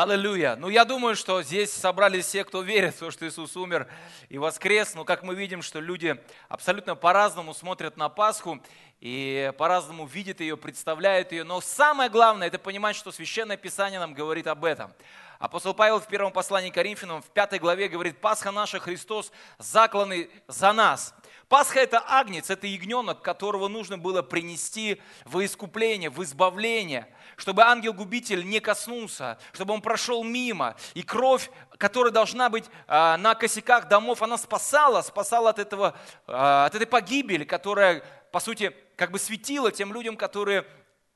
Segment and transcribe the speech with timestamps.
[0.00, 0.54] Аллилуйя.
[0.54, 3.88] Ну, я думаю, что здесь собрались все, кто верит в то, что Иисус умер
[4.28, 4.94] и воскрес.
[4.94, 6.16] Но как мы видим, что люди
[6.48, 8.60] абсолютно по-разному смотрят на Пасху
[9.00, 11.44] и по-разному видят ее, представляют ее.
[11.44, 14.92] Но самое главное, это понимать, что Священное Писание нам говорит об этом.
[15.38, 20.30] Апостол Павел в первом послании к Коринфянам в пятой главе говорит, «Пасха наша Христос, закланный
[20.48, 21.14] за нас».
[21.48, 27.06] Пасха– это агнец, это ягненок, которого нужно было принести в искупление, в избавление,
[27.36, 30.74] чтобы ангел-губитель не коснулся, чтобы он прошел мимо.
[30.92, 36.66] И кровь, которая должна быть а, на косяках домов, она спасала, спасала от, этого, а,
[36.66, 40.66] от этой погибели, которая, по сути, как бы светила тем людям, которые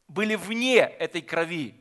[0.06, 1.74] были вне этой крови.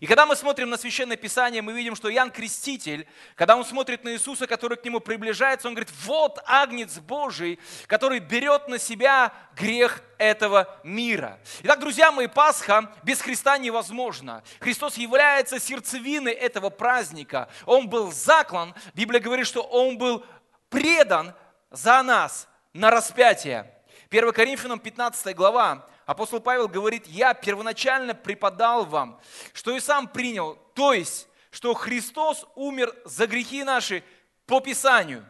[0.00, 4.04] И когда мы смотрим на Священное Писание, мы видим, что Иоанн Креститель, когда он смотрит
[4.04, 9.32] на Иисуса, который к нему приближается, он говорит, вот Агнец Божий, который берет на себя
[9.56, 11.38] грех этого мира.
[11.62, 14.42] Итак, друзья мои, Пасха без Христа невозможно.
[14.60, 17.48] Христос является сердцевиной этого праздника.
[17.64, 20.24] Он был заклан, Библия говорит, что он был
[20.68, 21.34] предан
[21.70, 23.72] за нас на распятие.
[24.10, 29.20] 1 Коринфянам 15 глава, апостол Павел говорит, я первоначально преподал вам,
[29.52, 34.04] что и сам принял, то есть, что Христос умер за грехи наши
[34.46, 35.26] по Писанию,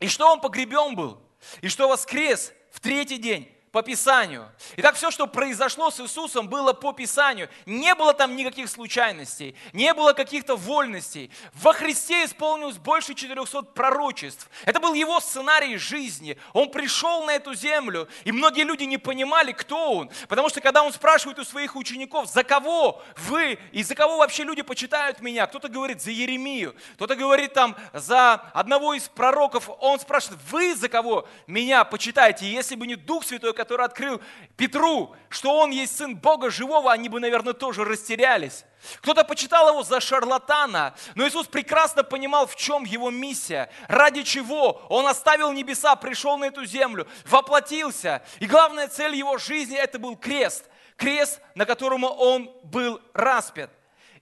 [0.00, 1.20] и что Он погребен был,
[1.60, 4.50] и что воскрес в третий день по Писанию.
[4.76, 7.48] Итак, все, что произошло с Иисусом, было по Писанию.
[7.66, 11.30] Не было там никаких случайностей, не было каких-то вольностей.
[11.54, 14.48] Во Христе исполнилось больше 400 пророчеств.
[14.64, 16.38] Это был его сценарий жизни.
[16.52, 20.10] Он пришел на эту землю, и многие люди не понимали, кто он.
[20.28, 24.44] Потому что когда он спрашивает у своих учеников, за кого вы и за кого вообще
[24.44, 30.00] люди почитают меня, кто-то говорит за Еремию, кто-то говорит там за одного из пророков, он
[30.00, 32.50] спрашивает, вы за кого меня почитаете?
[32.50, 34.20] Если бы не Дух Святой, который открыл
[34.56, 38.64] Петру, что он есть сын Бога живого, они бы, наверное, тоже растерялись.
[39.00, 44.80] Кто-то почитал его за шарлатана, но Иисус прекрасно понимал, в чем его миссия, ради чего
[44.88, 48.22] он оставил небеса, пришел на эту землю, воплотился.
[48.38, 50.64] И главная цель его жизни– это был крест.
[50.96, 53.70] Крест, на котором он был распят.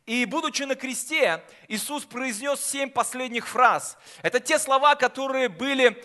[0.06, 3.98] И будучи на кресте, Иисус произнес семь последних фраз.
[4.22, 6.02] Это те слова, которые были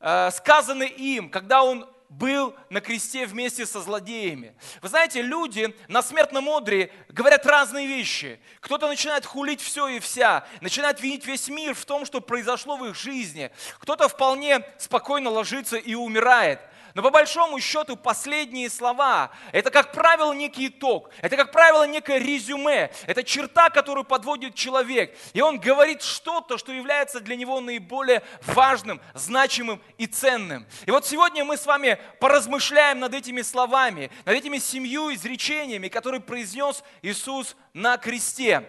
[0.00, 1.88] э, сказаны им, когда он
[2.18, 4.54] был на кресте вместе со злодеями.
[4.82, 8.40] Вы знаете, люди на смертном одре говорят разные вещи.
[8.60, 12.84] Кто-то начинает хулить все и вся, начинает винить весь мир в том, что произошло в
[12.86, 13.50] их жизни.
[13.78, 16.60] Кто-то вполне спокойно ложится и умирает.
[16.94, 21.10] Но по большому счету последние слова– это, как правило, некий итог.
[21.20, 22.92] Это, как правило, некое резюме.
[23.08, 25.16] Это черта, которую подводит человек.
[25.32, 30.66] И он говорит что-то, что является для него наиболее важным, значимым и ценным.
[30.86, 36.20] И вот сегодня мы с вами поразмышляем над этими словами, над этими семью изречениями, которые
[36.20, 38.68] произнес Иисус на кресте.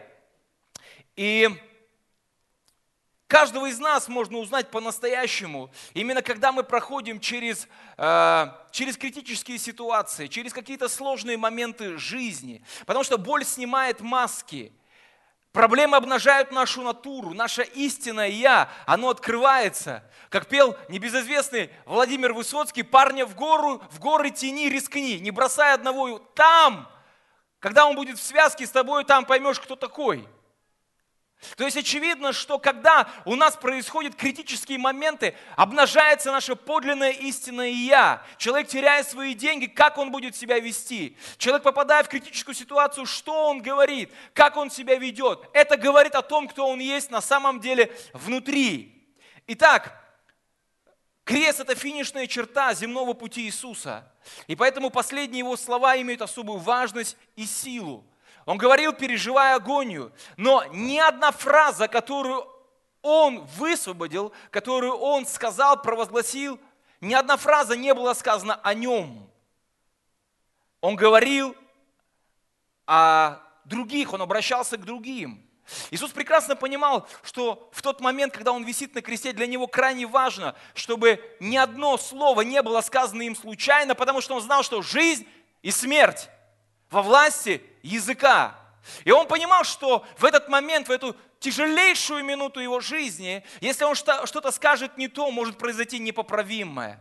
[1.16, 1.48] И
[3.28, 10.28] Каждого из нас можно узнать по-настоящему, именно когда мы проходим через, э, через критические ситуации,
[10.28, 12.64] через какие-то сложные моменты жизни.
[12.86, 14.72] Потому что боль снимает маски.
[15.54, 20.04] Проблемы обнажают нашу натуру, наше истинное «я», оно открывается.
[20.30, 26.20] Как пел небезызвестный Владимир Высоцкий, «Парня в гору, в горы тени, рискни, не бросай одного
[26.20, 26.88] там».
[27.60, 30.28] Когда он будет в связке с тобой, там поймешь, кто такой–
[31.58, 38.22] то есть очевидно, что когда у нас происходят критические моменты, обнажается наше подлинное истинное «я».
[38.38, 41.18] Человек теряет свои деньги, как он будет себя вести?
[41.38, 44.12] Человек, попадая в критическую ситуацию, что он говорит?
[44.34, 45.48] Как он себя ведет?
[45.54, 49.08] Это говорит о том, кто он есть на самом деле внутри.
[49.48, 50.02] Итак,
[51.24, 54.12] крест– это финишная черта земного пути Иисуса.
[54.48, 58.06] И поэтому последние его слова имеют особую важность и силу.
[58.46, 60.12] Он говорил, переживая агонию.
[60.38, 62.48] Но ни одна фраза, которую
[63.02, 66.60] он высвободил, которую он сказал, провозгласил,
[67.02, 69.30] ни одна фраза не была сказана о нем.
[70.82, 71.56] Он говорил
[72.86, 75.42] о других, он обращался к другим.
[75.90, 80.06] Иисус прекрасно понимал, что в тот момент, когда Он висит на кресте, для Него крайне
[80.06, 84.84] важно, чтобы ни одно слово не было сказано им случайно, потому что Он знал, что
[84.84, 85.28] жизнь
[85.64, 86.30] и смерть
[86.92, 88.56] во власти языка.
[89.04, 93.96] И он понимал, что в этот момент, в эту тяжелейшую минуту его жизни, если он
[93.96, 97.00] что-то скажет не то, может произойти непоправимое.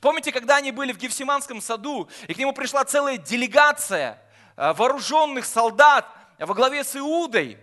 [0.00, 4.22] Помните, когда они были в Гефсиманском саду, и к нему пришла целая делегация
[4.56, 6.06] э, вооруженных солдат,
[6.38, 7.58] во главе с Иудой.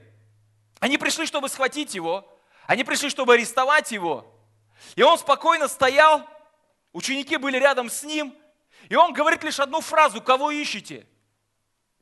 [0.80, 2.28] Они пришли, чтобы схватить его.
[2.68, 4.26] Они пришли, чтобы арестовать его.
[4.96, 6.26] И он спокойно стоял,
[6.94, 8.36] ученики были рядом с ним,
[8.90, 11.06] и он говорит лишь одну фразу, кого ищете?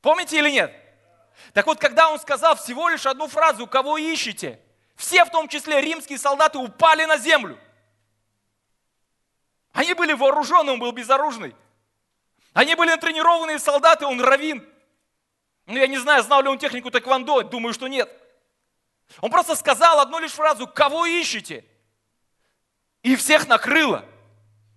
[0.02, 0.74] Помните или нет?
[1.54, 4.60] Так вот, когда он сказал всего лишь одну фразу, кого ищете,
[4.96, 7.58] все, в том числе римские солдаты, упали на землю.
[9.72, 11.56] Они были вооружены, он был безоружный.
[12.54, 14.68] Они были натренированные солдаты, он равин.
[15.66, 18.10] Ну, я не знаю, знал ли он технику тэквондо, думаю, что нет.
[19.22, 21.64] Он просто сказал одну лишь фразу, кого ищете?
[23.04, 24.06] И всех накрыло.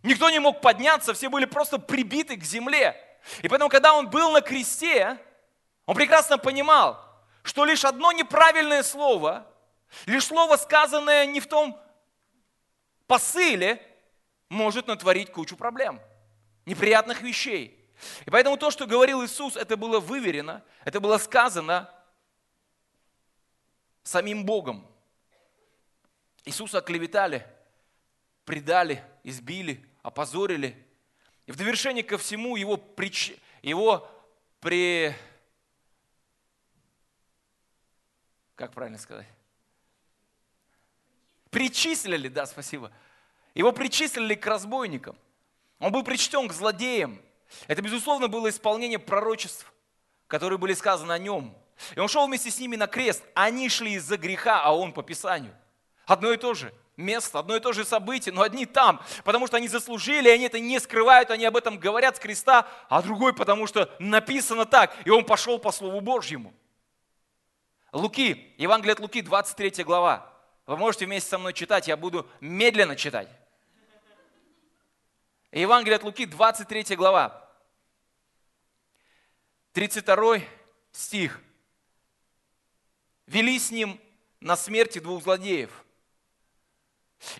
[0.03, 2.97] Никто не мог подняться, все были просто прибиты к земле.
[3.43, 5.19] И поэтому, когда он был на кресте,
[5.87, 7.03] он прекрасно понимал,
[7.43, 9.47] что лишь одно неправильное слово,
[10.07, 11.79] лишь слово, сказанное не в том
[13.07, 13.81] посыле,
[14.49, 16.01] может натворить кучу проблем,
[16.67, 17.79] неприятных вещей.
[18.27, 21.91] И поэтому то, что говорил Иисус, это было выверено, это было сказано
[24.03, 24.87] самим Богом.
[26.45, 27.47] Иисуса оклеветали,
[28.45, 30.87] предали, избили, опозорили.
[31.47, 33.35] И в довершение ко всему его, прич...
[33.63, 34.09] его
[34.61, 35.15] при...
[38.55, 39.27] Как правильно сказать?
[41.51, 42.93] Причислили, да, спасибо.
[43.55, 45.17] Его причислили к разбойникам.
[45.79, 47.21] Он был причтен к злодеям.
[47.67, 49.73] Это, безусловно, было исполнение пророчеств,
[50.29, 51.57] которые были сказаны о нем.
[51.97, 53.25] И он шел вместе с ними на крест.
[53.35, 55.55] Они шли из-за греха, а он по Писанию.
[56.07, 56.73] Одно и то же
[57.03, 60.59] место, одно и то же событие, но одни там, потому что они заслужили, они это
[60.61, 65.11] не скрывают, они об этом говорят с креста, а другой, потому что написано так, и
[65.11, 66.55] он пошел по Слову Божьему.
[67.93, 70.33] Луки, Евангелие от Луки, 23 глава.
[70.67, 73.29] Вы можете вместе со мной читать, я буду медленно читать.
[75.51, 77.51] Евангелие от Луки, 23 глава.
[79.73, 80.39] 32
[80.93, 81.41] стих.
[83.27, 84.01] Вели с ним
[84.41, 85.71] на смерти двух злодеев–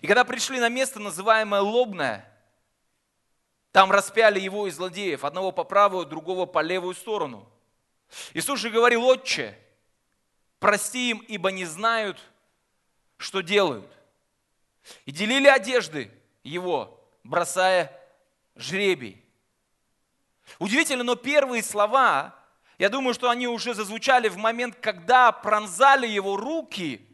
[0.01, 2.29] и когда пришли на место, называемое Лобное,
[3.71, 7.49] там распяли его и злодеев, одного по правую, другого по левую сторону.
[8.33, 9.57] Иисус же говорил, Отче,
[10.59, 12.19] прости им, ибо не знают,
[13.17, 13.91] что делают.
[15.05, 16.11] И делили одежды
[16.43, 17.99] его, бросая
[18.55, 19.23] жребий.
[20.59, 22.35] Удивительно, но первые слова,
[22.77, 27.07] я думаю, что они уже зазвучали в момент, когда пронзали его руки.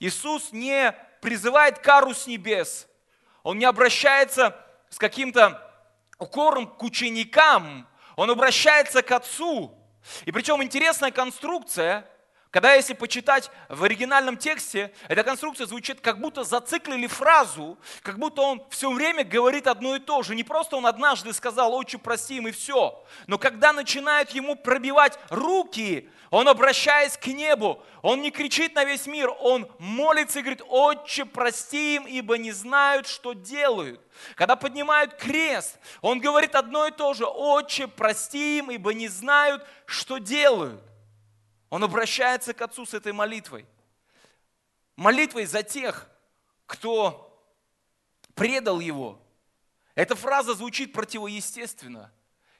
[0.00, 0.94] Иисус не
[1.24, 2.86] призывает кару с небес.
[3.42, 4.54] Он не обращается
[4.90, 5.58] с каким-то
[6.18, 9.74] укором к ученикам, он обращается к Отцу.
[10.26, 12.06] И причем интересная конструкция,
[12.54, 18.42] когда если почитать в оригинальном тексте, эта конструкция звучит, как будто зациклили фразу, как будто
[18.42, 20.36] он все время говорит одно и то же.
[20.36, 23.04] Не просто он однажды сказал, отче, прости им и все.
[23.26, 29.08] Но когда начинают ему пробивать руки, он, обращаясь к небу, он не кричит на весь
[29.08, 34.00] мир, он молится и говорит, отче, прости им, ибо не знают, что делают.
[34.36, 39.66] Когда поднимают крест, он говорит одно и то же, отче, прости им, ибо не знают,
[39.86, 40.80] что делают.
[41.70, 43.66] Он обращается к Отцу с этой молитвой.
[44.96, 46.08] Молитвой за тех,
[46.66, 47.42] кто
[48.34, 49.20] предал его.
[49.94, 52.12] Эта фраза звучит противоестественно.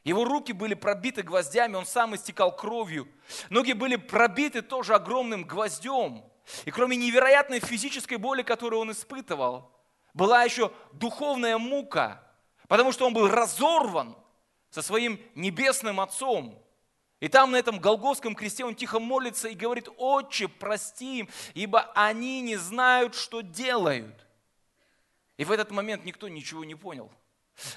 [0.05, 3.09] Его руки были пробиты гвоздями, он сам истекал кровью.
[3.49, 6.25] Ноги были пробиты тоже огромным гвоздем.
[6.67, 9.73] И кроме невероятной физической боли, которую он испытывал,
[10.13, 12.23] была еще духовная мука,
[12.69, 14.17] потому что он был разорван
[14.71, 16.63] со своим небесным Отцом.
[17.25, 21.91] И там на этом Голгофском кресте он тихо молится и говорит, «Отче, прости им, ибо
[21.95, 24.27] они не знают, что делают».
[25.39, 27.11] И в этот момент никто ничего не понял.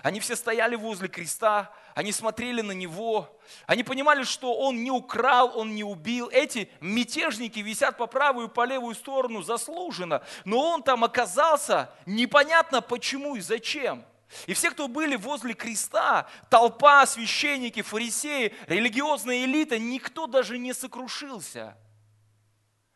[0.03, 5.57] Они все стояли возле креста, они смотрели на него, они понимали, что он не украл,
[5.57, 6.27] он не убил.
[6.27, 12.81] Эти мятежники висят по правую и по левую сторону заслуженно, но он там оказался непонятно
[12.81, 14.03] почему и зачем–
[14.45, 21.77] и все, кто были возле креста, толпа, священники, фарисеи, религиозная элита, никто даже не сокрушился.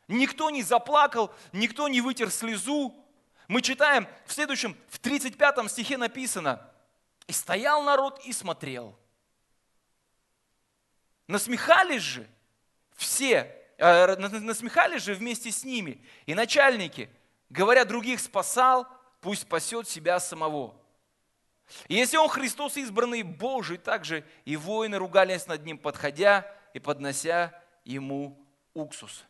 [0.07, 2.93] Никто не заплакал, никто не вытер слезу.
[3.47, 6.69] Мы читаем в следующем, в 35 стихе написано,
[7.27, 8.97] «И стоял народ и смотрел».
[11.27, 12.27] Насмехались же
[12.97, 16.03] все, э, насмехались же вместе с ними.
[16.25, 17.09] И начальники,
[17.49, 18.85] говоря, других спасал,
[19.21, 20.80] пусть спасет себя самого.
[21.87, 27.53] И если он Христос избранный Божий, также и воины ругались над ним, подходя и поднося
[27.83, 28.37] ему
[28.73, 29.25] уксус.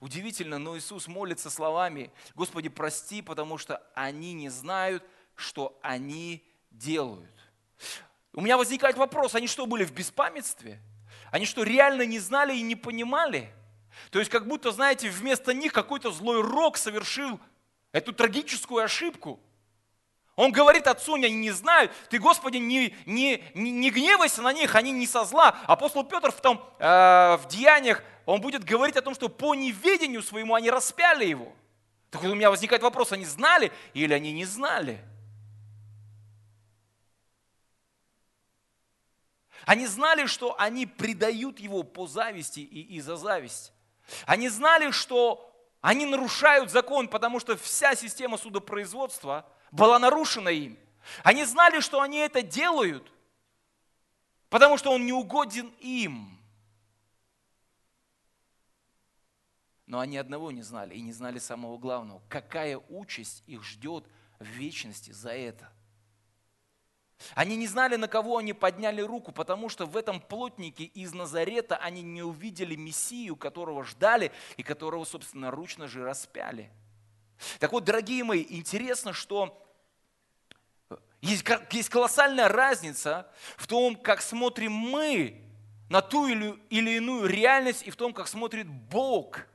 [0.00, 5.04] Удивительно, но Иисус молится словами, Господи, прости, потому что они не знают,
[5.34, 7.30] что они делают.
[8.32, 10.80] У меня возникает вопрос, они что, были в беспамятстве?
[11.30, 13.52] Они что, реально не знали и не понимали?
[14.10, 17.38] То есть как будто, знаете, вместо них какой-то злой рок совершил
[17.92, 19.40] эту трагическую ошибку.
[20.36, 24.74] Он говорит отцу, они не знают, ты, Господи, не, не, не, не гневайся на них,
[24.74, 25.56] они не со зла.
[25.66, 30.22] Апостол Петр в, том, э, в деяниях, он будет говорить о том, что по неведению
[30.22, 31.52] своему они распяли его.
[32.10, 34.98] Так у меня возникает вопрос, они знали или они не знали?
[39.66, 43.72] Они знали, что они предают его по зависти и из-за зависти.
[44.26, 45.50] Они знали, что
[45.80, 50.78] они нарушают закон, потому что вся система судопроизводства была нарушена им.
[51.22, 53.12] Они знали, что они это делают,
[54.48, 56.38] потому что он не угоден им.
[59.86, 64.06] Но они одного не знали и не знали самого главного, какая участь их ждет
[64.38, 65.70] в вечности за это–
[67.34, 71.76] они не знали, на кого они подняли руку, потому что в этом плотнике из Назарета
[71.76, 76.70] они не увидели Мессию, которого ждали и которого, собственно, ручно же распяли.
[77.58, 79.60] Так вот, дорогие мои, интересно, что
[81.20, 85.42] есть, есть колоссальная разница в том, как смотрим мы
[85.88, 89.46] на ту или, или иную реальность и в том, как смотрит Бог.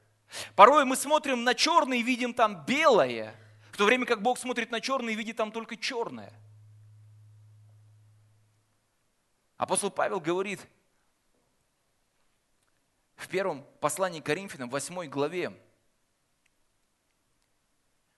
[0.55, 3.35] Порой мы смотрим на черное и видим там белое,
[3.71, 6.33] в то время как Бог смотрит на черное и видит там только черное–
[9.59, 10.65] Апостол Павел говорит
[13.17, 15.51] в первом послании к Коринфянам, 8 главе,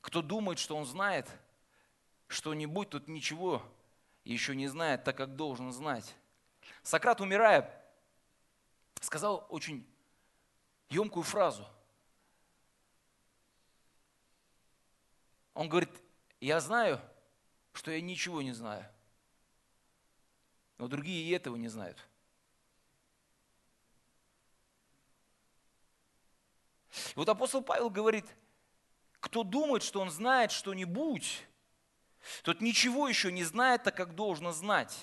[0.01, 1.29] кто думает, что он знает
[2.27, 3.61] что-нибудь, тут ничего
[4.23, 6.15] еще не знает, так как должен знать.
[6.83, 7.71] Сократ, умирая,
[8.99, 9.85] сказал очень
[10.89, 11.65] емкую фразу.
[15.53, 15.91] Он говорит,
[16.39, 16.99] я знаю,
[17.73, 18.85] что я ничего не знаю–
[20.81, 22.03] но другие и этого не знают.
[27.13, 28.25] Вот апостол Павел говорит,
[29.21, 31.45] кто думает, что он знает что-нибудь,
[32.43, 34.93] тот ничего еще не знает, так как должно знать.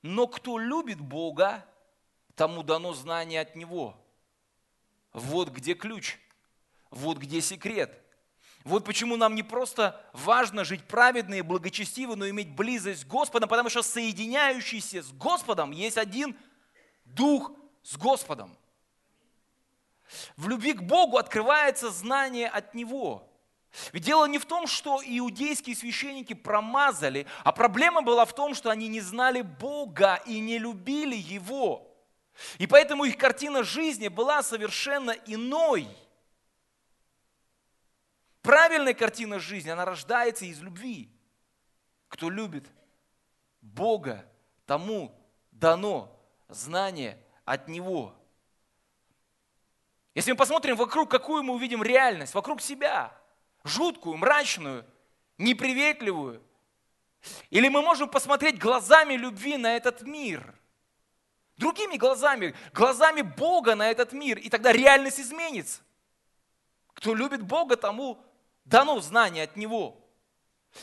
[0.00, 1.66] Но кто любит Бога,
[2.34, 3.96] тому дано знание от Него.
[5.12, 6.18] Вот где ключ,
[6.90, 7.98] вот где секрет.
[8.64, 13.48] Вот почему нам не просто важно жить праведно и благочестиво, но иметь близость с Господом,
[13.48, 16.36] потому что соединяющийся с Господом есть один
[17.04, 17.50] Дух
[17.82, 18.56] с Господом.
[20.36, 23.28] В любви к Богу открывается знание от Него.
[23.92, 28.70] Ведь дело не в том, что иудейские священники промазали, а проблема была в том, что
[28.70, 31.88] они не знали Бога и не любили Его.
[32.58, 35.88] И поэтому их картина жизни была совершенно иной–
[38.42, 41.08] Правильная картина жизни, она рождается из любви.
[42.08, 42.68] Кто любит
[43.60, 44.26] Бога,
[44.66, 45.16] тому
[45.52, 48.14] дано знание от Него.
[50.14, 53.16] Если мы посмотрим вокруг, какую мы увидим реальность, вокруг себя,
[53.64, 54.84] жуткую, мрачную,
[55.38, 56.42] неприветливую,
[57.50, 60.54] или мы можем посмотреть глазами любви на этот мир,
[61.56, 65.80] другими глазами, глазами Бога на этот мир, и тогда реальность изменится.
[66.92, 68.22] Кто любит Бога, тому
[68.64, 69.98] дано знание от Него.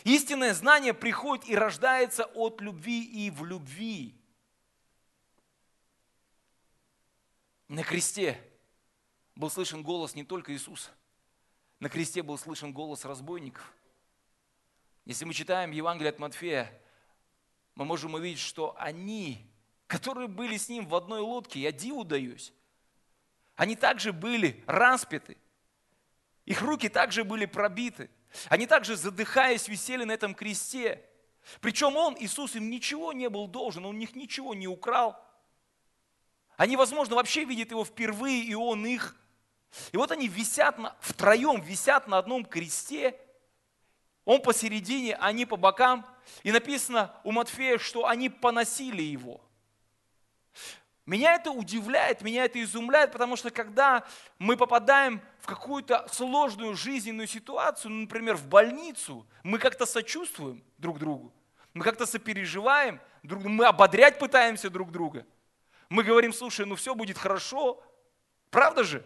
[0.03, 4.15] Истинное знание приходит и рождается от любви и в любви.
[7.67, 8.48] На кресте
[9.39, 10.91] был слышен голос не только Иисуса.
[11.79, 13.73] На кресте был слышен голос разбойников.
[15.05, 16.71] Если мы читаем Евангелие от Матфея,
[17.73, 19.49] мы можем увидеть, что они,
[19.87, 22.53] которые были с ним в одной лодке, я диву даюсь,
[23.55, 25.35] они также были распяты–
[26.49, 28.09] их руки также были пробиты.
[28.47, 31.05] Они также, задыхаясь, висели на этом кресте.
[31.61, 35.15] Причем Он, Иисус, им ничего не был должен, Он у них ничего не украл.
[36.57, 39.15] Они, возможно, вообще видят Его впервые, и Он их.
[39.91, 43.15] И вот они висят на, втроем, висят на одном кресте.
[44.25, 46.05] Он посередине, они по бокам.
[46.43, 49.41] И написано у Матфея, что они поносили Его.
[51.05, 54.05] Меня это удивляет, меня это изумляет, потому что когда
[54.37, 60.99] мы попадаем в какую-то сложную жизненную ситуацию, ну, например, в больницу, мы как-то сочувствуем друг
[60.99, 61.33] другу,
[61.73, 65.25] мы как-то сопереживаем друг мы ободрять пытаемся друг друга.
[65.89, 67.83] Мы говорим, слушай, ну все будет хорошо,
[68.51, 69.03] правда же?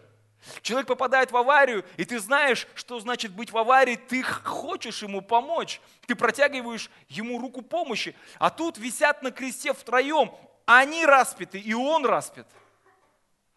[0.62, 5.22] Человек попадает в аварию, и ты знаешь, что значит быть в аварии, ты хочешь ему
[5.22, 10.32] помочь, ты протягиваешь ему руку помощи, а тут висят на кресте втроем,
[10.66, 12.46] они распяты, и он распят.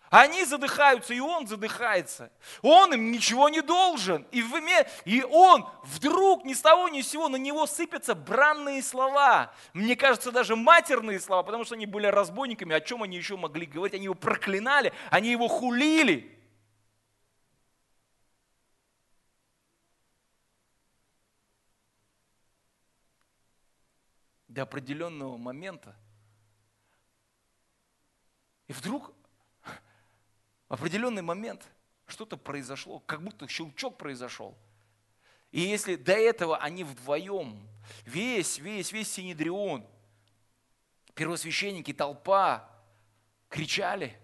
[0.10, 2.32] Они задыхаются, и он задыхается.
[2.62, 4.26] Он им ничего не должен.
[4.32, 4.88] И, в име...
[5.04, 9.52] и он вдруг ни с того ни с сего на него сыпятся бранные слова.
[9.74, 12.74] Мне кажется, даже матерные слова, потому что они были разбойниками.
[12.74, 13.96] О чем они еще могли говорить?
[13.96, 16.37] Они его проклинали, они его хулили.
[24.58, 25.96] До определенного момента.
[28.68, 29.14] И вдруг
[30.68, 31.64] в определенный момент
[32.08, 34.58] что-то произошло, как будто щелчок произошел.
[35.52, 37.70] И если до этого они вдвоем,
[38.04, 39.86] весь, весь, весь Синедрион,
[41.14, 42.68] первосвященники, толпа,
[43.50, 44.20] кричали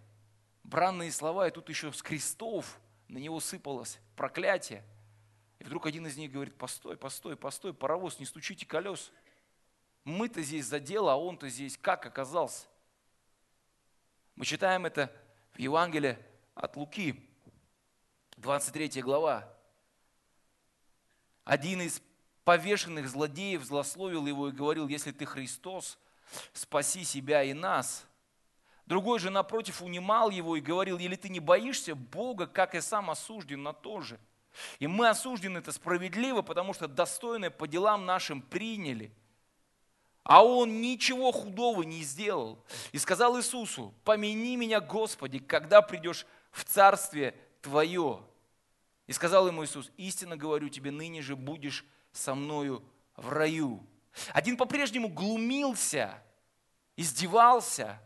[0.63, 4.83] бранные слова, и тут еще с крестов на него сыпалось проклятие.
[5.59, 9.11] И вдруг один из них говорит, постой, постой, постой, паровоз, не стучите колес.
[10.03, 12.67] Мы-то здесь за дело, а он-то здесь как оказался?
[14.35, 15.11] Мы читаем это
[15.53, 16.17] в Евангелии
[16.55, 17.29] от Луки,
[18.37, 19.47] 23 глава.
[21.45, 22.01] Один из
[22.43, 25.97] повешенных злодеев злословил его и говорил, если ты Христос,
[26.51, 28.05] спаси себя и нас.
[28.85, 33.09] Другой же, напротив, унимал его и говорил, или ты не боишься Бога, как и сам
[33.09, 34.19] осужден на то же.
[34.79, 39.13] И мы осуждены это справедливо, потому что достойное по делам нашим приняли–
[40.23, 42.63] а он ничего худого не сделал.
[42.91, 48.21] И сказал Иисусу, помяни меня, Господи, когда придешь в царствие Твое.
[49.07, 52.83] И сказал ему Иисус, истинно говорю тебе, ныне же будешь со мною
[53.15, 53.85] в раю.
[54.31, 56.13] Один по-прежнему глумился,
[56.95, 57.99] издевался,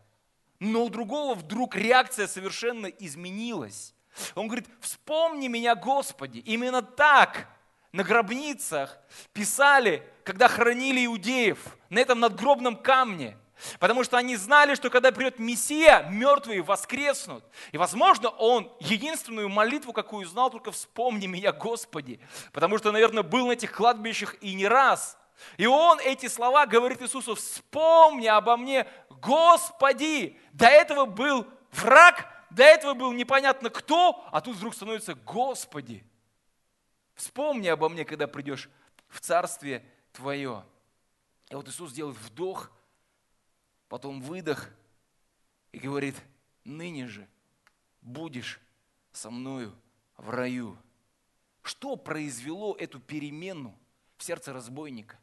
[0.58, 3.94] но у другого вдруг реакция совершенно изменилась.
[4.34, 6.38] Он говорит, вспомни меня, Господи.
[6.38, 7.46] Именно так
[7.92, 8.98] на гробницах
[9.32, 11.58] писали, когда хоронили иудеев
[11.88, 13.38] на этом надгробном камне.
[13.78, 17.42] Потому что они знали, что когда придет Мессия, мертвые воскреснут.
[17.72, 22.20] И, возможно, он единственную молитву, какую знал, только «Вспомни меня, Господи».
[22.52, 25.16] Потому что, наверное, был на этих кладбищах и не раз.
[25.56, 30.38] И он эти слова говорит Иисусу, «Вспомни обо мне, Господи».
[30.52, 36.04] До этого был враг, до этого был непонятно кто, а тут вдруг становится «Господи».
[37.14, 38.68] Вспомни обо мне, когда придешь
[39.08, 39.82] в Царствие
[40.18, 40.64] Твое.
[41.48, 42.72] И вот Иисус делает вдох,
[43.88, 44.68] потом выдох
[45.70, 46.16] и говорит,
[46.64, 47.28] ныне же
[48.00, 48.60] будешь
[49.12, 49.72] со мною
[50.16, 50.76] в раю.
[51.62, 53.78] Что произвело эту перемену
[54.16, 55.16] в сердце разбойника?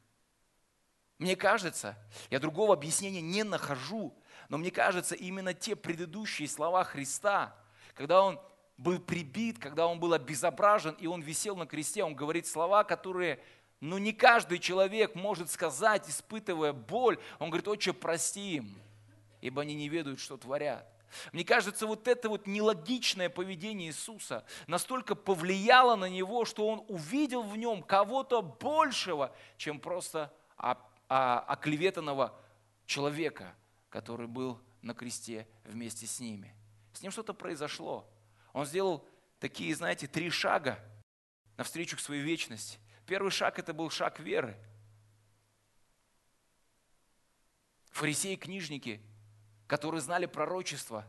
[1.17, 1.97] Мне кажется,
[2.29, 7.53] я другого объяснения не нахожу, но мне кажется, именно те предыдущие слова Христа,
[7.95, 8.39] когда Он
[8.77, 13.39] был прибит, когда он был обезображен, и он висел на кресте, он говорит слова, которые,
[13.85, 17.19] ну, не каждый человек может сказать, испытывая боль.
[17.39, 18.77] Он говорит, отче, прости им,
[19.41, 20.87] ибо они не ведают, что творят.
[21.31, 27.43] Мне кажется, вот это вот нелогичное поведение Иисуса настолько повлияло на него, что он увидел
[27.43, 30.33] в нем кого-то большего, чем просто
[31.07, 32.37] оклеветанного
[32.85, 33.55] человека,
[33.89, 36.53] который был на кресте вместе с ними.
[36.93, 38.07] С ним что-то произошло.
[38.51, 39.07] Он сделал
[39.39, 40.79] такие, знаете, три шага
[41.57, 42.79] навстречу к своей вечности.
[43.05, 44.57] Первый шаг– это был шаг веры.
[47.91, 49.01] Фарисеи, книжники,
[49.67, 51.05] которые знали пророчество,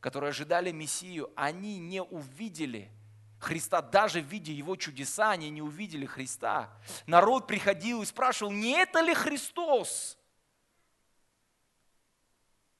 [0.00, 2.90] которые ожидали Мессию, они не увидели
[3.38, 6.72] Христа, даже видя Его чудеса, они не увидели Христа.
[7.06, 10.18] Народ приходил и спрашивал, не это ли Христос?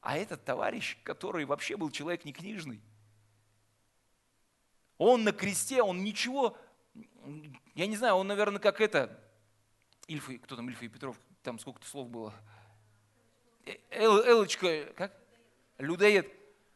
[0.00, 2.80] А этот товарищ, который вообще был человек не книжный,
[4.98, 6.56] он на кресте, он ничего,
[7.76, 9.20] я не знаю, он, наверное, как это,
[10.08, 12.32] Ильфа, кто там, Ильфа и Петров, там сколько-то слов было.
[13.66, 15.12] Э, Эл, Элочка, как?
[15.76, 16.26] Людоед.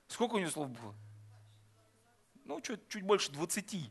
[0.08, 0.94] Сколько у него слов было?
[2.44, 3.90] Ну, чуть, чуть больше 20.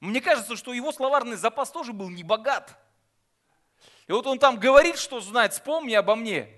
[0.00, 2.78] Мне кажется, что его словарный запас тоже был не богат.
[4.06, 6.48] И вот он там говорит, что знает, вспомни обо мне.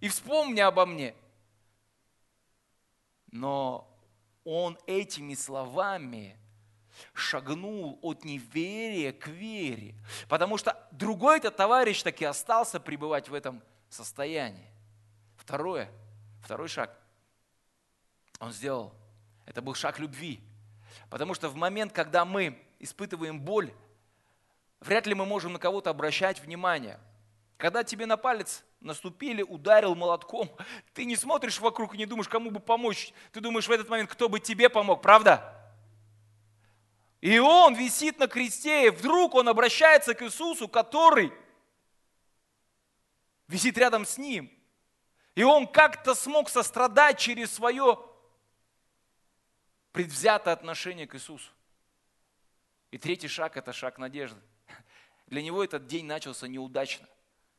[0.00, 1.14] И вспомни обо мне.
[3.30, 3.88] Но
[4.44, 6.36] он этими словами
[7.12, 9.94] шагнул от неверия к вере.
[10.28, 14.70] Потому что другой этот товарищ таки остался пребывать в этом состоянии.
[15.36, 15.90] Второе,
[16.42, 16.90] второй шаг
[18.40, 18.94] он сделал.
[19.46, 20.40] Это был шаг любви.
[21.10, 23.72] Потому что в момент, когда мы испытываем боль,
[24.80, 26.98] вряд ли мы можем на кого-то обращать внимание.
[27.56, 30.50] Когда тебе на палец наступили, ударил молотком.
[30.92, 33.12] Ты не смотришь вокруг и не думаешь, кому бы помочь.
[33.32, 35.63] Ты думаешь в этот момент, кто бы тебе помог, правда?
[37.24, 41.32] И он висит на кресте, и вдруг он обращается к Иисусу, который
[43.48, 44.52] висит рядом с ним.
[45.34, 47.98] И он как-то смог сострадать через свое
[49.92, 51.50] предвзятое отношение к Иисусу.
[52.90, 54.38] И третий шаг– это шаг надежды.
[55.26, 57.08] Для него этот день начался неудачно.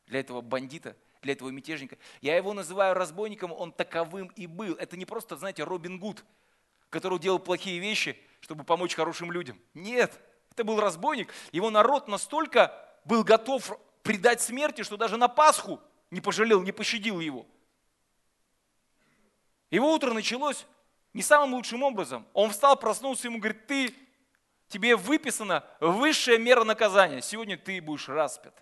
[0.05, 1.97] Для этого бандита, для этого мятежника.
[2.21, 4.75] Я его называю разбойником, он таковым и был.
[4.75, 6.23] Это не просто, знаете, Робин Гуд,
[6.91, 9.59] который делал плохие вещи, чтобы помочь хорошим людям.
[9.73, 11.33] Нет, это был разбойник.
[11.51, 12.71] Его народ настолько
[13.03, 15.81] был готов предать смерти, что даже на Пасху
[16.11, 17.47] не пожалел, не пощадил его.
[19.71, 20.67] Его утро началось
[21.11, 22.23] не самым лучшим образом.
[22.33, 23.95] Он встал, проснулся, ему говорит, ты,
[24.67, 27.23] тебе выписана высшая мера наказания.
[27.23, 28.53] Сегодня ты будешь распят.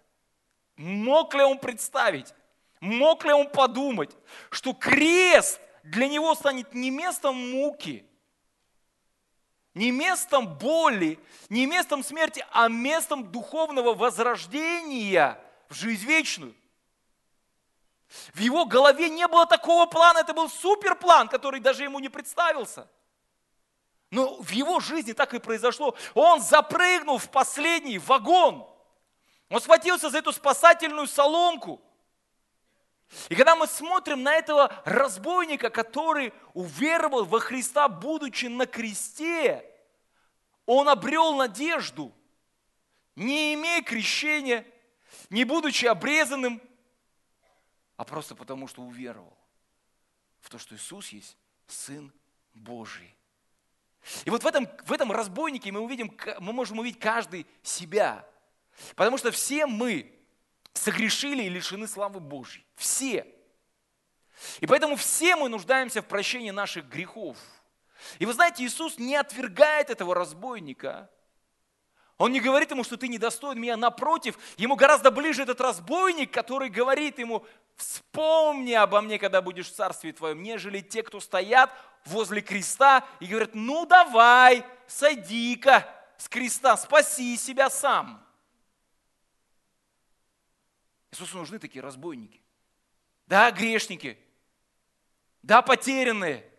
[0.78, 2.34] Мог ли он представить,
[2.80, 4.16] мог ли он подумать,
[4.50, 8.08] что крест для него станет не местом муки,
[9.74, 16.56] не местом боли, не местом смерти, а местом духовного возрождения в жизнь вечную.
[18.34, 22.88] В его голове не было такого плана, это был суперплан, который даже ему не представился.
[24.12, 25.96] Но в его жизни так и произошло.
[26.14, 28.68] Он запрыгнул в последний вагон.
[29.50, 31.82] Он схватился за эту спасательную соломку.
[33.30, 39.66] И когда мы смотрим на этого разбойника, который уверовал во Христа, будучи на кресте,
[40.66, 42.14] он обрел надежду,
[43.16, 44.66] не имея крещения,
[45.30, 46.62] не будучи обрезанным,
[47.98, 49.38] а просто потому, что уверовал
[50.42, 52.12] в то, что Иисус есть Сын
[52.54, 53.16] Божий.
[54.26, 58.28] И вот в этом, в этом разбойнике мы, увидим, мы можем увидеть каждый себя.
[58.96, 60.12] Потому что все мы
[60.74, 62.66] согрешили и лишены славы Божьей.
[62.76, 63.26] Все.
[64.60, 67.38] И поэтому все мы нуждаемся в прощении наших грехов.
[68.20, 71.10] И вы знаете, Иисус не отвергает этого разбойника,
[72.18, 73.76] он не говорит ему, что ты недостоин меня.
[73.76, 79.76] Напротив, ему гораздо ближе этот разбойник, который говорит ему, вспомни обо мне, когда будешь в
[79.76, 81.72] царстве твоем, нежели те, кто стоят
[82.06, 88.23] возле креста и говорят, ну давай, сойди-ка с креста, спаси себя сам.
[91.14, 92.42] Иисусу нужны такие разбойники.
[93.28, 94.18] Да, грешники.
[95.42, 96.50] Да, потерянные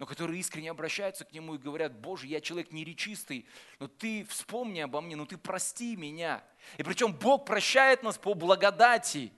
[0.00, 3.46] но которые искренне обращаются к Нему и говорят, Боже, я человек неречистый,
[3.78, 6.42] но Ты вспомни обо мне, но Ты прости меня.
[6.78, 9.30] И причем Бог прощает нас по благодати,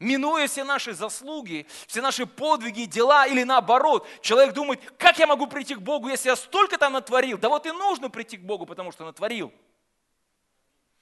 [0.00, 4.08] минуя все наши заслуги, все наши подвиги, дела или наоборот.
[4.22, 7.38] Человек думает, как я могу прийти к Богу, если я столько там натворил?
[7.38, 9.52] Да вот и нужно прийти к Богу, потому что натворил.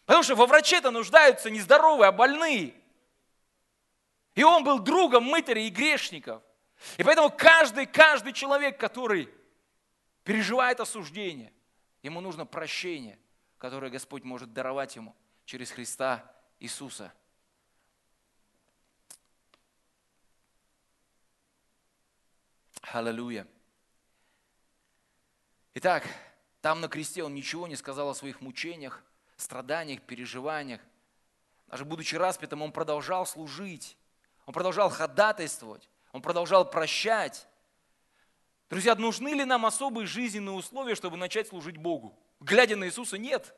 [0.08, 2.72] Потому что во враче-то нуждаются не здоровые, а больные.
[4.34, 6.42] И он был другом мытарей и грешников.
[6.96, 9.28] И поэтому каждый, каждый человек, который
[10.24, 11.52] переживает осуждение,
[12.02, 13.18] ему нужно прощение,
[13.58, 16.24] которое Господь может даровать ему через Христа
[16.58, 17.12] Иисуса.
[22.80, 23.46] Аллилуйя.
[25.74, 26.06] Итак,
[26.62, 29.04] там на кресте он ничего не сказал о своих мучениях,
[29.42, 30.80] страданиях, переживаниях.
[31.68, 33.96] Даже будучи распятым, он продолжал служить,
[34.46, 35.88] он продолжал ходатайствовать.
[36.12, 37.46] Он продолжал прощать.
[38.70, 42.18] Друзья, нужны ли нам особые жизненные условия, чтобы начать служить Богу?
[42.40, 43.54] Глядя на Иисуса, нет.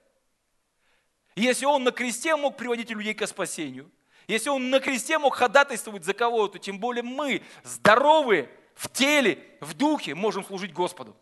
[1.36, 3.90] Если Он на кресте мог приводить людей к спасению,
[4.26, 9.74] если Он на кресте мог ходатайствовать за кого-то, тем более мы, здоровые, в теле, в
[9.74, 11.16] духе, можем служить Господу.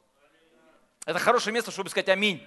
[1.05, 2.47] Это хорошее место, чтобы сказать аминь.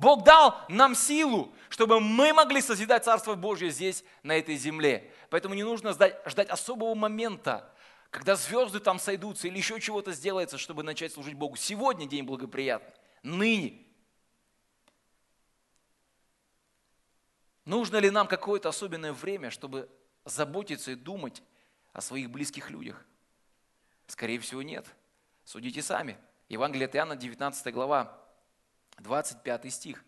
[0.00, 5.12] Бог дал нам силу, чтобы мы могли созидать Царство Божье здесь, на этой земле.
[5.28, 7.70] Поэтому не нужно ждать, ждать особого момента,
[8.10, 11.56] когда звезды там сойдутся или еще чего-то сделается, чтобы начать служить Богу.
[11.56, 13.86] Сегодня день благоприятный, ныне.
[17.66, 19.86] Нужно ли нам какое-то особенное время, чтобы
[20.24, 21.42] заботиться и думать
[21.92, 23.04] о своих близких людях?
[24.06, 24.86] Скорее всего, нет.
[25.44, 26.16] Судите сами.
[26.48, 28.19] Евангелие от Иоанна, 19 глава,
[29.00, 30.04] 25 стих.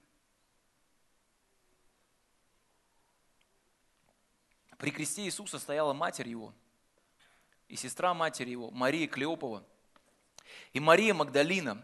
[4.78, 6.52] При кресте Иисуса стояла матерь его
[7.68, 9.64] и сестра матери его, Мария Клеопова,
[10.74, 11.82] и Мария Магдалина.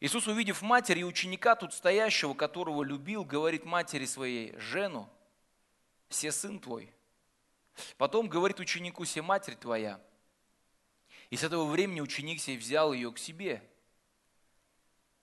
[0.00, 5.08] Иисус, увидев матери и ученика тут стоящего, которого любил, говорит матери своей, «Жену,
[6.08, 6.92] все сын твой».
[7.96, 10.02] Потом говорит ученику, «Се матерь твоя».
[11.30, 13.62] И с этого времени ученик сей взял ее к себе.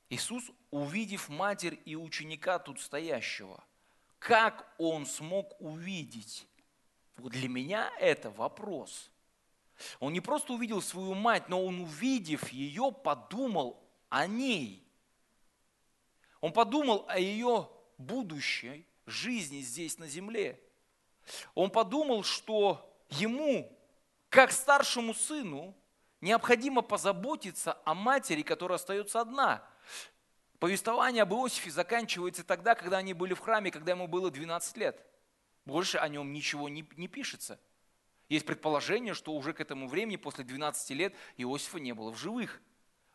[0.10, 3.64] Иисус, увидев матерь и ученика тут стоящего,
[4.20, 6.48] как он смог увидеть
[7.18, 9.12] вот для меня это вопрос.
[10.00, 14.86] Он не просто увидел свою мать, но он, увидев ее, подумал о ней.
[16.42, 20.60] Он подумал о ее будущей жизни здесь на земле.
[21.56, 23.78] Он подумал, что ему,
[24.30, 25.76] как старшему сыну,
[26.22, 29.66] необходимо позаботиться о матери, которая остается одна.
[30.64, 34.98] Повествование об Иосифе заканчивается тогда, когда они были в храме, когда ему было 12 лет.
[35.66, 37.60] Больше о нем ничего не, не пишется.
[38.30, 42.62] Есть предположение, что уже к этому времени, после 12 лет, Иосифа не было в живых.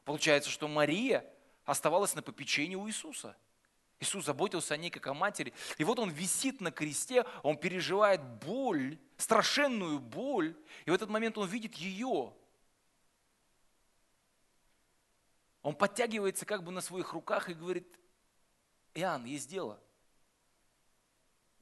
[0.05, 1.25] Получается, что Мария
[1.65, 3.35] оставалась на попечении у Иисуса.
[3.99, 5.55] Иисус заботился о ней как о матери.
[5.79, 10.55] И вот он висит на кресте, он переживает боль, страшенную боль.
[10.85, 12.35] И в этот момент он видит ее.
[15.69, 17.87] Он подтягивается как бы на своих руках и говорит,
[18.95, 19.79] Иоанн, есть дело.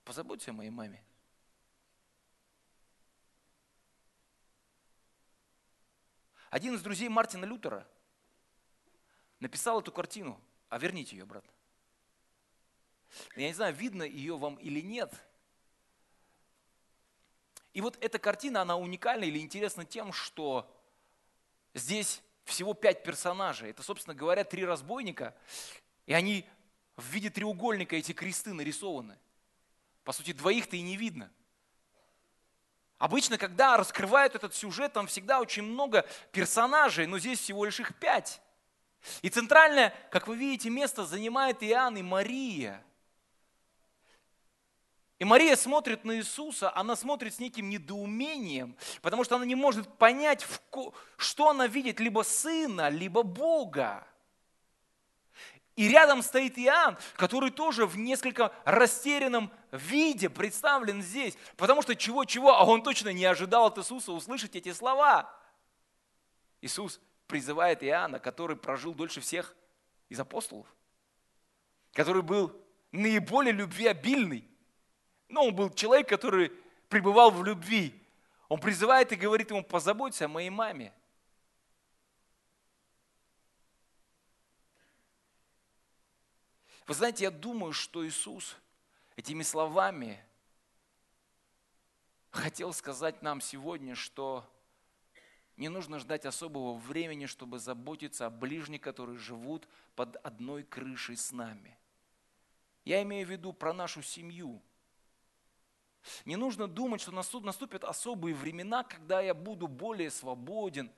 [0.04, 1.04] Позаботься о моей маме.
[6.50, 7.84] Один из друзей Мартина Лютера
[9.40, 10.40] написал эту картину.
[10.68, 11.50] А верните ее обратно.
[13.34, 15.12] Я не знаю, видно ее вам или нет.
[17.72, 20.72] И вот эта картина, она уникальна или интересна тем, что
[21.74, 23.70] здесь всего пять персонажей.
[23.70, 25.34] Это, собственно говоря, три разбойника.
[26.06, 26.48] И они
[26.96, 29.18] в виде треугольника, эти кресты нарисованы.
[30.04, 31.30] По сути, двоих-то и не видно.
[32.98, 37.94] Обычно, когда раскрывают этот сюжет, там всегда очень много персонажей, но здесь всего лишь их
[37.98, 38.40] пять.
[39.20, 42.82] И центральное, как вы видите, место занимает Иоанн и Мария.
[45.18, 49.88] И Мария смотрит на Иисуса, она смотрит с неким недоумением, потому что она не может
[49.96, 50.46] понять,
[51.16, 54.06] что она видит, либо Сына, либо Бога.
[55.74, 62.54] И рядом стоит Иоанн, который тоже в несколько растерянном виде представлен здесь, потому что чего-чего,
[62.54, 65.30] а он точно не ожидал от Иисуса услышать эти слова.
[66.60, 69.54] Иисус призывает Иоанна, который прожил дольше всех
[70.08, 70.66] из апостолов,
[71.92, 72.58] который был
[72.92, 74.48] наиболее любвеобильный,
[75.28, 76.52] но он был человек, который
[76.88, 77.94] пребывал в любви.
[78.48, 80.92] Он призывает и говорит ему, позаботься о моей маме.
[86.86, 88.56] Вы знаете, я думаю, что Иисус
[89.16, 90.22] этими словами
[92.30, 94.48] хотел сказать нам сегодня, что
[95.56, 101.32] не нужно ждать особого времени, чтобы заботиться о ближних, которые живут под одной крышей с
[101.32, 101.76] нами.
[102.84, 104.62] Я имею в виду про нашу семью–
[106.24, 110.90] не нужно думать, что наступят особые времена, когда я буду более свободен,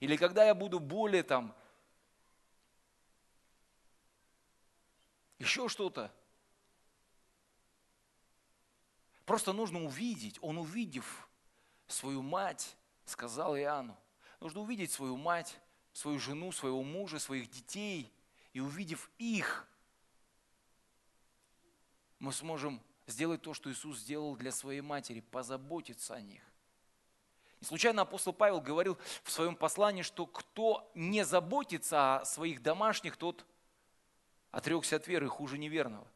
[0.00, 1.54] или когда я буду более там,
[5.38, 6.12] еще что-то.
[9.24, 11.28] Просто нужно увидеть, он увидев
[11.86, 13.96] свою мать, сказал Иоанну,
[14.40, 15.58] нужно увидеть свою мать,
[15.92, 18.12] свою жену, своего мужа, своих детей,
[18.52, 19.66] и увидев их,
[22.18, 26.42] мы сможем сделать то, что Иисус сделал для своей матери, позаботиться о них.
[27.60, 33.16] Не случайно апостол Павел говорил в своем послании, что кто не заботится о своих домашних,
[33.16, 33.46] тот
[34.50, 36.06] отрекся от веры хуже неверного.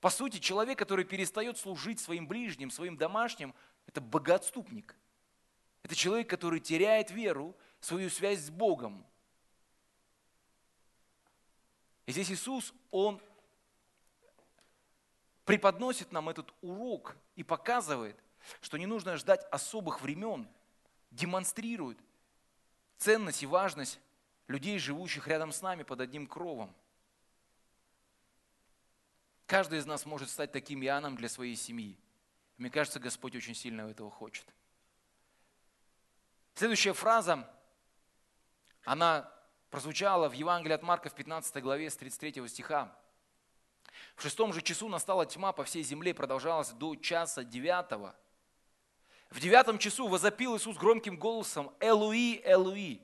[0.00, 3.54] По сути, человек, который перестает служить своим ближним, своим домашним,
[3.86, 4.96] это богоотступник.
[5.82, 9.06] Это человек, который теряет веру, свою связь с Богом.
[12.06, 13.20] И здесь Иисус, Он
[15.44, 18.16] преподносит нам этот урок и показывает,
[18.60, 20.48] что не нужно ждать особых времен,
[21.10, 21.98] демонстрирует
[22.98, 24.00] ценность и важность
[24.48, 26.74] людей, живущих рядом с нами под одним кровом.
[29.46, 31.98] Каждый из нас может стать таким Иоанном для своей семьи.
[32.56, 34.46] Мне кажется, Господь очень сильно этого хочет.
[36.54, 37.50] Следующая фраза,
[38.84, 39.30] она
[39.70, 42.96] прозвучала в Евангелии от Марка в 15 главе с 33 стиха.
[44.16, 48.14] В шестом же часу настала тьма по всей земле и продолжалась до часа девятого.
[49.30, 53.02] В девятом часу возопил Иисус громким голосом «Элуи, Элуи,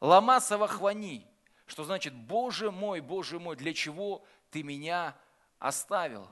[0.00, 1.26] лама савахвани»,
[1.66, 5.16] что значит «Боже мой, Боже мой, для чего ты меня
[5.58, 6.28] оставил?»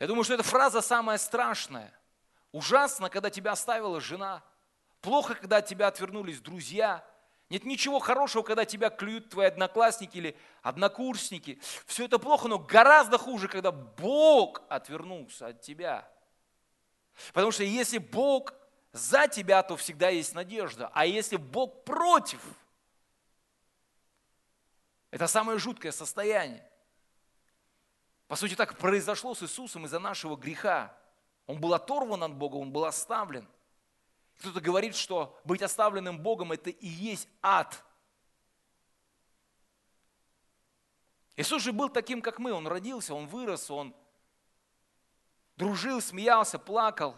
[0.00, 1.92] Я думаю, что эта фраза самая страшная.
[2.50, 4.42] Ужасно, когда тебя оставила жена.
[5.00, 7.04] Плохо, когда от тебя отвернулись друзья–
[7.52, 11.60] нет ничего хорошего, когда тебя клюют твои одноклассники или однокурсники.
[11.84, 16.08] Все это плохо, но гораздо хуже, когда Бог отвернулся от тебя.
[17.34, 18.54] Потому что если Бог
[18.92, 20.90] за тебя, то всегда есть надежда.
[20.94, 22.40] А если Бог против,
[25.10, 26.66] это самое жуткое состояние.
[28.28, 30.96] По сути, так произошло с Иисусом из-за нашего греха.
[31.46, 33.46] Он был оторван от Бога, он был оставлен–
[34.38, 37.84] кто-то говорит, что быть оставленным Богом– это и есть ад.
[41.36, 42.52] Иисус же был таким, как мы.
[42.52, 43.94] Он родился, Он вырос, Он
[45.56, 47.16] дружил, смеялся, плакал.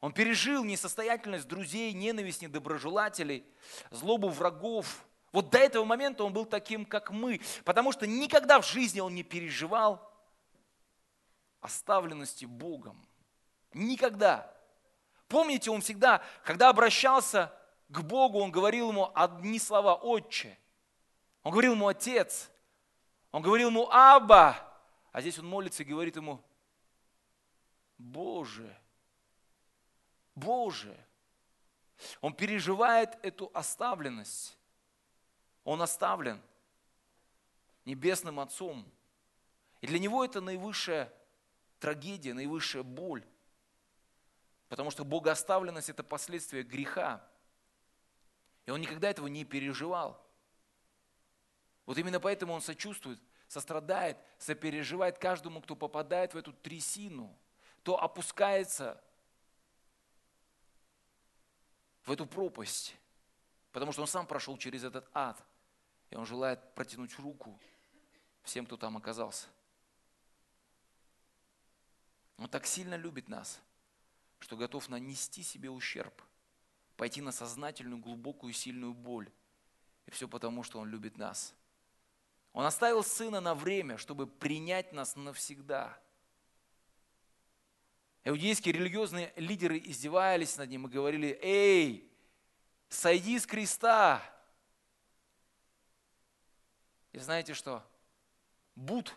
[0.00, 3.44] Он пережил несостоятельность друзей, ненависть недоброжелателей,
[3.90, 5.06] злобу врагов.
[5.32, 9.14] Вот до этого момента он был таким, как мы, потому что никогда в жизни он
[9.14, 10.12] не переживал
[11.60, 13.02] оставленности Богом.
[13.72, 14.53] Никогда.
[15.34, 17.52] Помните, он всегда, когда обращался
[17.88, 20.56] к Богу, он говорил ему одни слова «Отче».
[21.42, 22.48] Он говорил ему «Отец».
[23.32, 24.56] Он говорил ему «Аба».
[25.10, 26.40] А здесь он молится и говорит ему
[27.98, 28.80] «Боже».
[30.36, 30.96] Боже.
[32.20, 34.56] Он переживает эту оставленность.
[35.64, 36.40] Он оставлен
[37.84, 38.88] Небесным Отцом.
[39.80, 41.12] И для него это наивысшая
[41.80, 43.26] трагедия, наивысшая боль.
[44.74, 47.24] Потому что богооставленность– это последствие греха.
[48.66, 50.20] И он никогда этого не переживал.
[51.86, 57.38] Вот именно поэтому он сочувствует, сострадает, сопереживает каждому, кто попадает в эту трясину,
[57.82, 59.00] кто опускается
[62.02, 62.96] в эту пропасть,
[63.70, 65.40] потому что он сам прошел через этот ад,
[66.10, 67.56] и он желает протянуть руку
[68.42, 69.46] всем, кто там оказался.
[72.38, 73.60] Он так сильно любит нас,
[74.44, 76.22] что готов нанести себе ущерб,
[76.98, 79.32] пойти на сознательную, глубокую, сильную боль.
[80.04, 81.54] И все потому, что Он любит нас.
[82.52, 85.98] Он оставил Сына на время, чтобы принять нас навсегда.
[88.24, 92.12] Иудейские религиозные лидеры издевались над ним и говорили, «Эй,
[92.90, 94.22] сойди с креста!»
[97.12, 97.82] И знаете что?
[98.74, 99.16] Буд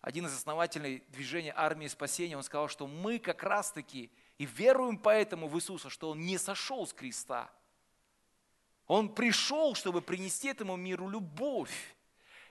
[0.00, 5.48] один из основателей движения армии спасения, он сказал, что мы как раз-таки и веруем поэтому
[5.48, 7.50] в Иисуса, что Он не сошел с креста.
[8.86, 11.96] Он пришел, чтобы принести этому миру любовь.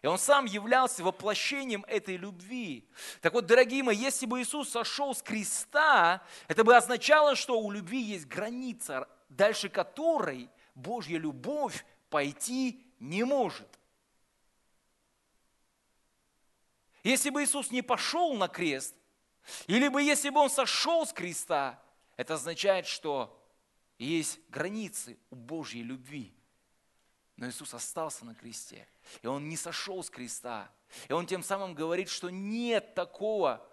[0.01, 2.87] И Он сам являлся воплощением этой любви.
[3.21, 7.71] Так вот, дорогие мои, если бы Иисус сошел с креста, это бы означало, что у
[7.71, 13.76] любви есть граница, дальше которой Божья любовь пойти не может.
[17.03, 18.95] Если бы Иисус не пошел на крест,
[19.67, 21.81] или бы если бы Он сошел с креста,
[22.15, 23.33] это означает, что
[23.97, 26.33] есть границы у Божьей любви.
[27.35, 28.87] Но Иисус остался на кресте,
[29.21, 30.71] и Он не сошел с креста.
[31.07, 33.65] И Он тем самым говорит, что нет такого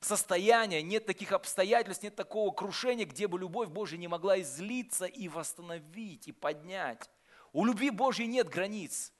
[0.00, 5.28] состояния, нет таких обстоятельств, нет такого крушения, где бы любовь Божья не могла излиться и
[5.28, 7.10] восстановить, и поднять.
[7.52, 9.12] У любви Божьей нет границ.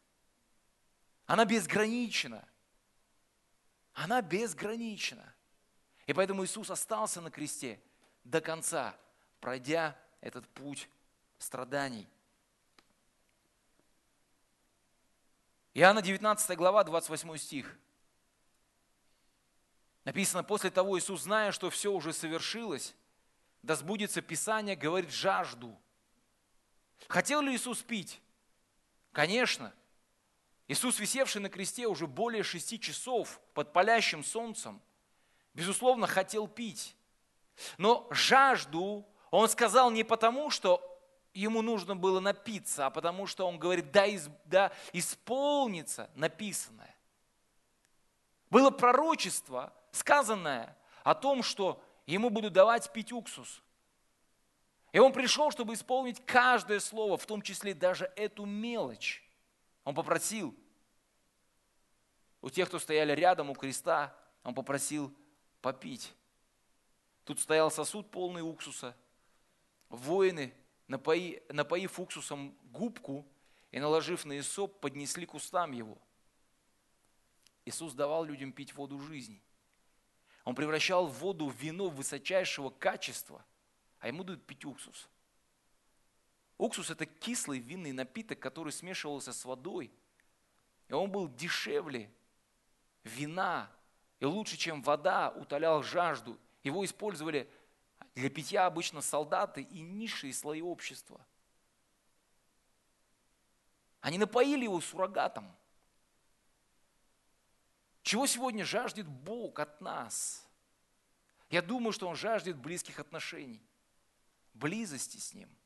[1.27, 2.47] Она безгранична
[3.94, 5.35] она безгранична.
[6.07, 7.80] И поэтому Иисус остался на кресте
[8.24, 8.94] до конца,
[9.40, 10.90] пройдя этот путь
[11.38, 12.07] страданий.
[15.72, 17.78] Иоанна 19 глава, 28 стих.
[20.04, 22.94] Написано, после того Иисус, зная, что все уже совершилось,
[23.62, 25.80] да сбудется Писание, говорит, жажду.
[27.09, 28.20] Хотел ли Иисус пить?
[29.12, 29.72] Конечно–
[30.66, 34.81] Иисус, висевший на кресте уже более шести часов под палящим солнцем,
[35.53, 36.96] безусловно, хотел пить.
[37.77, 40.81] Но жажду он сказал не потому, что
[41.35, 46.94] ему нужно было напиться, а потому что он говорит, да, из, да исполнится написанное.
[48.48, 53.61] Было пророчество, сказанное о том, что ему будут давать пить уксус.
[54.92, 59.24] И он пришел, чтобы исполнить каждое слово, в том числе даже эту мелочь.
[59.85, 60.57] Он попросил
[62.40, 65.14] у тех, кто стояли рядом у креста, он попросил
[65.62, 66.12] попить.
[67.25, 68.97] Тут стоял сосуд полный уксуса.
[69.88, 70.53] Воины,
[70.87, 73.27] напои, напоив уксусом губку
[73.70, 75.97] и наложив на Исоп, поднесли к устам его.
[77.64, 79.42] Иисус давал людям пить воду жизни.
[80.44, 83.42] Он превращал воду в вино высочайшего качества,
[84.01, 85.09] а ему дают пить уксус–
[86.57, 89.90] Уксус– это кислый винный напиток, который смешивался с водой.
[90.88, 92.12] И он был дешевле
[93.03, 93.71] вина
[94.21, 96.38] и лучше, чем вода, утолял жажду.
[96.62, 97.51] Его использовали
[98.14, 101.25] для питья обычно солдаты и низшие слои общества.
[104.01, 105.51] Они напоили его суррогатом.
[108.03, 110.47] Чего сегодня жаждет Бог от нас?
[111.49, 113.62] Я думаю, что Он жаждет близких отношений,
[114.53, 115.49] близости с Ним–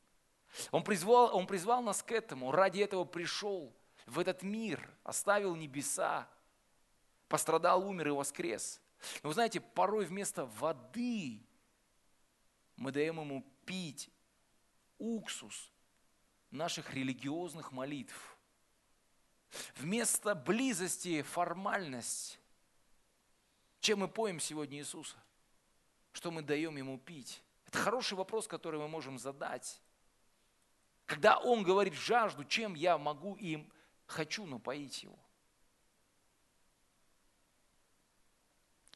[0.71, 3.73] он призвал, он призвал нас к этому, ради этого пришел
[4.05, 6.27] в этот мир, оставил небеса,
[7.27, 8.81] пострадал, умер и воскрес.
[9.23, 11.41] Но вы знаете, порой вместо воды
[12.75, 14.09] мы даем ему пить
[14.97, 15.71] уксус
[16.51, 18.35] наших религиозных молитв.
[19.75, 22.39] Вместо близости формальность.
[23.79, 25.15] Чем мы поем сегодня Иисуса?
[26.11, 27.41] Что мы даем ему пить?
[27.65, 29.81] Это хороший вопрос, который мы можем задать.
[31.09, 33.67] Когда он говорит жажду, чем я могу им
[34.05, 35.17] хочу напоить его?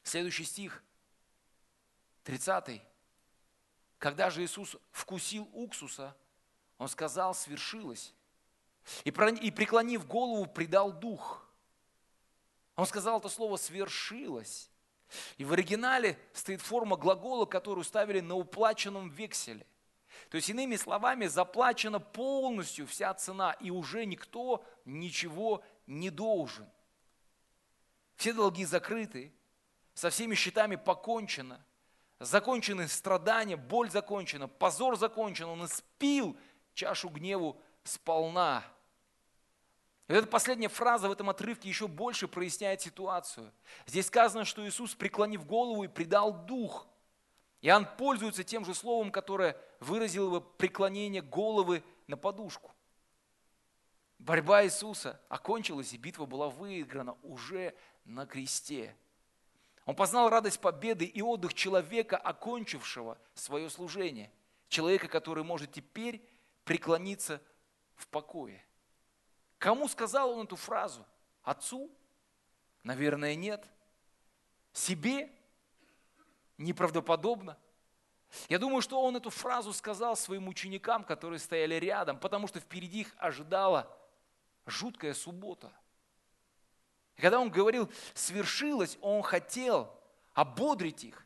[0.03, 0.83] Следующий стих,
[2.23, 2.83] 30.
[3.97, 6.15] Когда же Иисус вкусил уксуса,
[6.77, 8.13] Он сказал, свершилось.
[9.05, 11.51] И, преклонив голову, предал дух.
[12.75, 14.69] Он сказал это слово «свершилось».
[15.37, 19.65] И в оригинале стоит форма глагола, которую ставили на уплаченном векселе.
[20.29, 26.69] То есть, иными словами, заплачена полностью вся цена, и уже никто ничего не должен.
[28.15, 29.33] Все долги закрыты,
[29.93, 31.63] со всеми счетами покончено,
[32.19, 36.37] закончены страдания, боль закончена, позор закончен, он испил
[36.73, 38.63] чашу гневу сполна.
[40.07, 43.51] И эта последняя фраза в этом отрывке еще больше проясняет ситуацию.
[43.85, 46.87] Здесь сказано, что Иисус, преклонив голову и предал дух.
[47.63, 52.73] Иоанн пользуется тем же словом, которое выразил его преклонение головы на подушку.
[54.19, 58.93] Борьба Иисуса окончилась, и битва была выиграна уже на кресте.
[59.85, 64.29] Он познал радость победы и отдых человека, окончившего свое служение.
[64.67, 66.21] Человека, который может теперь
[66.65, 67.41] преклониться
[67.95, 68.61] в покое.
[69.57, 71.05] Кому сказал он эту фразу?
[71.43, 71.89] Отцу?
[72.83, 73.65] Наверное, нет.
[74.73, 75.31] Себе?
[76.57, 77.57] Неправдоподобно.
[78.49, 83.01] Я думаю, что он эту фразу сказал своим ученикам, которые стояли рядом, потому что впереди
[83.01, 83.95] их ожидала
[84.65, 85.71] жуткая суббота–
[87.15, 89.93] и когда он говорил «свершилось», он хотел
[90.33, 91.25] ободрить их,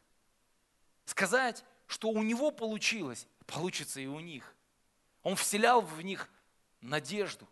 [1.05, 4.53] сказать, что у него получилось, получится и у них.
[5.23, 6.29] Он вселял в них
[6.81, 7.47] надежду.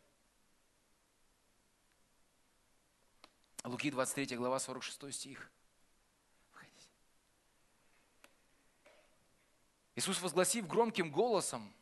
[3.63, 5.49] Луки 23 глава 46 стих.
[9.95, 11.73] Иисус, возгласив громким голосом,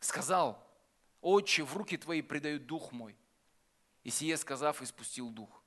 [0.00, 0.64] сказал,
[1.20, 3.16] «Отче, в руки Твои предают дух мой».
[4.04, 5.62] И сие сказав, испустил дух.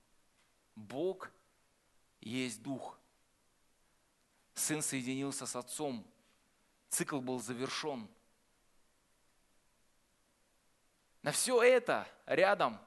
[0.75, 1.31] Бог
[2.19, 2.99] есть дух.
[4.53, 6.05] Сын соединился с отцом.
[6.89, 8.09] Цикл был завершен.
[11.21, 12.79] На все это рядом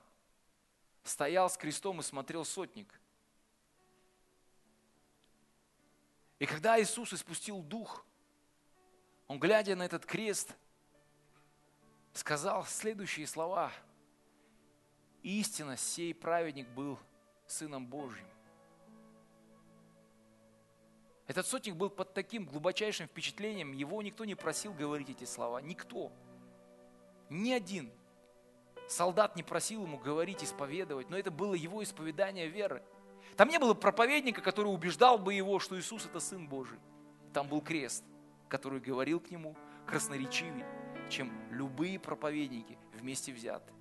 [1.02, 3.00] стоял с крестом и смотрел сотник.
[6.39, 8.05] И когда Иисус испустил дух,
[9.26, 10.55] он, глядя на этот крест,
[12.12, 13.72] сказал следующие слова–
[15.22, 16.99] истинно сей праведник был
[17.47, 18.26] Сыном Божьим.
[21.26, 26.11] Этот сотник был под таким глубочайшим впечатлением, его никто не просил говорить эти слова, никто.
[27.28, 27.93] Ни один
[28.89, 32.82] солдат не просил ему говорить, исповедовать, но это было его исповедание веры.
[33.39, 36.80] Там не было проповедника, который убеждал бы его, что Иисус это Сын Божий.
[37.32, 38.05] Там был крест,
[38.49, 40.66] который говорил к нему красноречивее,
[41.09, 43.72] чем любые проповедники вместе взяты.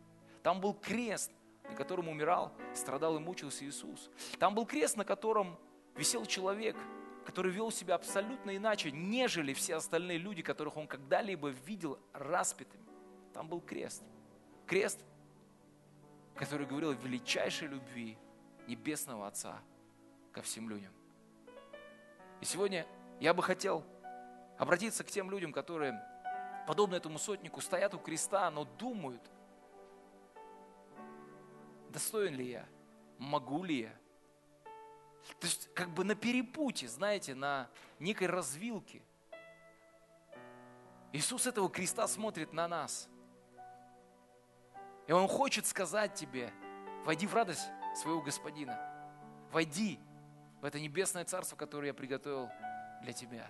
[0.43, 1.31] Там был крест,
[1.63, 4.11] на котором умирал, страдал и мучился Иисус.
[4.37, 5.57] Там был крест, на котором
[5.95, 6.77] висел человек,
[7.25, 12.85] который вел себя абсолютно иначе, нежели все остальные люди, которых он когда-либо видел распятыми.
[13.33, 14.03] Там был крест.
[14.67, 15.03] Крест,
[16.35, 18.19] который говорил о величайшей любви
[18.67, 19.59] Небесного Отца
[20.31, 20.93] ко всем людям.
[22.41, 22.85] И сегодня
[23.19, 23.83] я бы хотел
[24.57, 25.99] обратиться к тем людям, которые,
[26.67, 29.21] подобно этому сотнику, стоят у креста, но думают–
[31.97, 32.65] достоин ли я,
[33.17, 33.93] могу ли я.
[35.39, 39.01] То есть как бы на перепуте, знаете, на некой развилке.
[41.11, 43.09] Иисус этого креста смотрит на нас.
[45.07, 46.51] И Он хочет сказать тебе,
[47.03, 48.79] войди в радость своего Господина.
[49.51, 49.99] Войди
[50.61, 52.49] в это небесное царство, которое я приготовил
[53.01, 53.47] для тебя.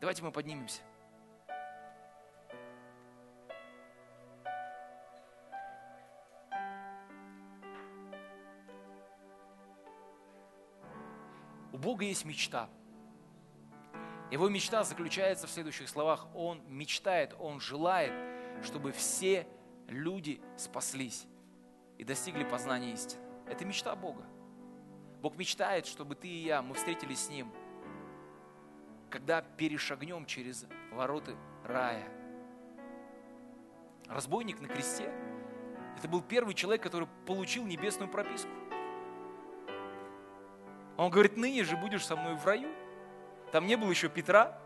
[0.00, 0.82] Давайте мы поднимемся.
[11.72, 12.70] Бога есть мечта.
[14.30, 16.26] Его мечта заключается в следующих словах.
[16.34, 18.12] Он мечтает, он желает,
[18.64, 19.46] чтобы все
[19.88, 21.26] люди спаслись
[21.98, 23.20] и достигли познания истины.
[23.46, 24.24] Это мечта Бога.
[25.20, 27.50] Бог мечтает, чтобы ты и я, мы встретились с Ним,
[29.10, 32.06] когда перешагнем через вороты рая.
[34.08, 35.12] Разбойник на кресте–
[35.98, 38.50] это был первый человек, который получил небесную прописку.
[40.96, 42.68] Он говорит, ныне же будешь со мной в раю.
[43.52, 44.60] Там не было еще Петра,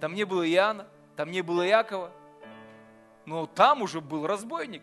[0.00, 2.12] там не было Иоанна, там не было Якова.
[3.26, 4.82] Но там уже был разбойник.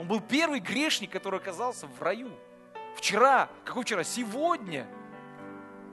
[0.00, 2.30] Он был первый грешник, который оказался в раю.
[2.96, 4.02] Вчера, какой вчера?
[4.02, 4.86] Сегодня.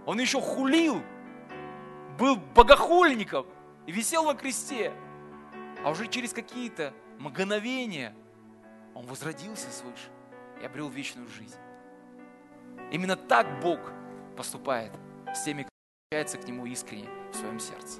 [0.05, 1.03] Он еще хулил
[2.17, 3.45] был богохульником
[3.85, 4.93] и висел на кресте.
[5.83, 8.15] А уже через какие-то мгновения
[8.95, 10.09] он возродился свыше
[10.61, 11.59] и обрел вечную жизнь.
[12.93, 13.91] Именно так Бог
[14.37, 14.93] поступает
[15.35, 15.71] с теми, кто
[16.11, 17.99] обращается к Нему искренне в своем сердце.